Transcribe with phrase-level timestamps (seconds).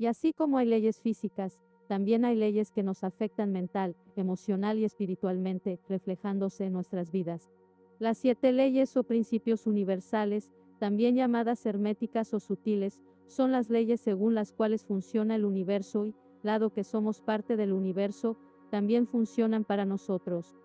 [0.00, 4.84] Y así como hay leyes físicas, también hay leyes que nos afectan mental, emocional y
[4.84, 7.50] espiritualmente, reflejándose en nuestras vidas.
[7.98, 14.34] Las siete leyes o principios universales, también llamadas herméticas o sutiles, son las leyes según
[14.34, 18.38] las cuales funciona el universo y, dado que somos parte del universo,
[18.70, 20.56] también funcionan para nosotros.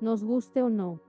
[0.00, 1.00] Nos guste o no.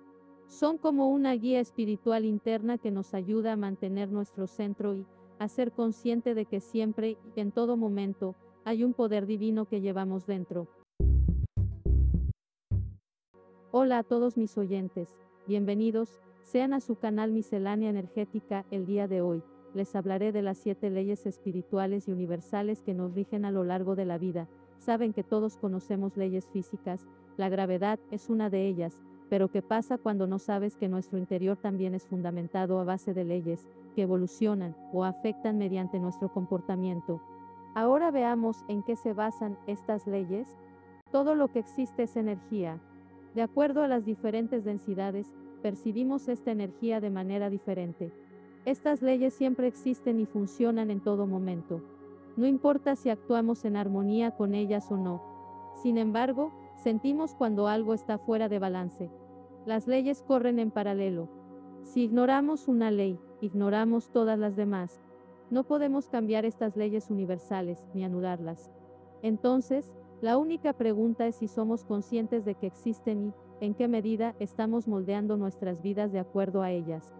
[0.47, 5.05] Son como una guía espiritual interna que nos ayuda a mantener nuestro centro y
[5.39, 9.81] a ser consciente de que siempre y en todo momento hay un poder divino que
[9.81, 10.67] llevamos dentro.
[13.71, 15.09] Hola a todos mis oyentes.
[15.47, 19.43] Bienvenidos, sean a su canal Miscelánea Energética, el día de hoy,
[19.73, 23.95] les hablaré de las siete leyes espirituales y universales que nos rigen a lo largo
[23.95, 24.47] de la vida.
[24.77, 29.97] Saben que todos conocemos leyes físicas, la gravedad es una de ellas, pero ¿qué pasa
[29.97, 34.75] cuando no sabes que nuestro interior también es fundamentado a base de leyes, que evolucionan
[34.93, 37.21] o afectan mediante nuestro comportamiento?
[37.73, 40.55] Ahora veamos en qué se basan estas leyes.
[41.11, 42.79] Todo lo que existe es energía,
[43.35, 48.13] de acuerdo a las diferentes densidades, percibimos esta energía de manera diferente.
[48.63, 51.81] Estas leyes siempre existen y funcionan en todo momento.
[52.37, 55.21] No importa si actuamos en armonía con ellas o no.
[55.83, 59.09] Sin embargo, sentimos cuando algo está fuera de balance.
[59.65, 61.29] Las leyes corren en paralelo.
[61.83, 64.99] Si ignoramos una ley, ignoramos todas las demás.
[65.49, 68.71] No podemos cambiar estas leyes universales ni anularlas.
[69.21, 74.35] Entonces, la única pregunta es si somos conscientes de que existen y, en qué medida,
[74.39, 77.13] estamos moldeando nuestras vidas de acuerdo a ellas.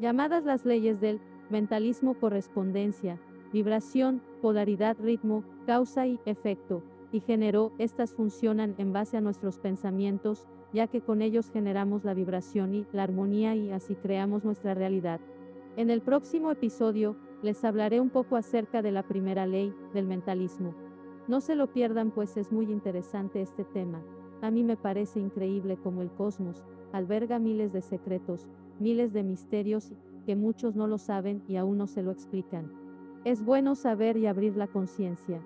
[0.00, 3.20] Llamadas las leyes del mentalismo correspondencia,
[3.52, 10.46] vibración, polaridad, ritmo, causa y efecto, y género, estas funcionan en base a nuestros pensamientos,
[10.72, 15.20] ya que con ellos generamos la vibración y la armonía y así creamos nuestra realidad.
[15.76, 20.74] En el próximo episodio, les hablaré un poco acerca de la primera ley, del mentalismo.
[21.26, 24.02] No se lo pierdan pues es muy interesante este tema.
[24.42, 28.48] A mí me parece increíble como el cosmos alberga miles de secretos,
[28.78, 29.92] miles de misterios
[30.26, 32.72] que muchos no lo saben y aún no se lo explican.
[33.24, 35.40] Es bueno saber y abrir la conciencia.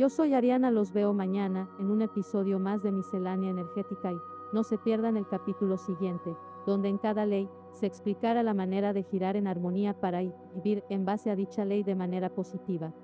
[0.00, 4.16] Yo soy Ariana, los veo mañana en un episodio más de Miscelánea Energética y
[4.50, 6.34] no se pierdan el capítulo siguiente,
[6.64, 10.22] donde en cada ley se explicará la manera de girar en armonía para
[10.54, 12.94] vivir en base a dicha ley de manera positiva.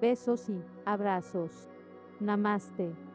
[0.00, 1.68] Besos y abrazos.
[2.18, 3.07] Namaste.